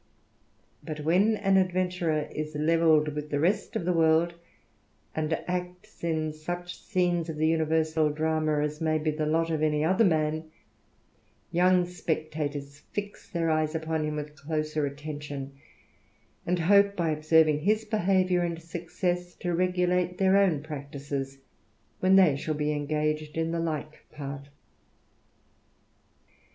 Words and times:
But 0.83 1.01
when 1.01 1.35
an 1.35 1.57
adventurer 1.57 2.27
is 2.33 2.55
levelled 2.55 3.09
with 3.13 3.29
the 3.29 3.39
rest 3.39 3.75
of 3.75 3.85
the 3.85 3.93
trortd, 3.93 4.33
and 5.15 5.31
acts 5.47 6.03
in 6.03 6.33
such 6.33 6.81
scenes 6.83 7.29
of 7.29 7.37
the 7.37 7.47
universal 7.49 8.09
drama, 8.09 8.61
as 8.63 8.81
may 8.81 8.97
be 8.97 9.11
ihe 9.15 9.27
lot 9.27 9.51
of 9.51 9.61
any 9.61 9.85
other 9.85 10.03
man; 10.03 10.45
young 11.51 11.85
spectators 11.85 12.79
fix 12.79 13.29
their 13.29 13.49
e)'ea 13.51 13.75
upon 13.75 14.03
him 14.03 14.15
with 14.15 14.33
closer 14.35 14.87
attention, 14.87 15.51
and 16.47 16.57
hope, 16.57 16.95
by 16.95 17.11
observing 17.11 17.59
his 17.59 17.85
behaviour 17.85 18.41
and 18.41 18.59
success, 18.59 19.35
to 19.35 19.53
regulate 19.53 20.17
their 20.17 20.35
own 20.35 20.63
practices, 20.63 21.37
when 21.99 22.15
they 22.15 22.35
shall 22.35 22.55
be 22.55 22.71
engaged 22.71 23.37
in 23.37 23.51
the 23.51 23.61
Uke 23.61 23.99
part. 24.11 24.49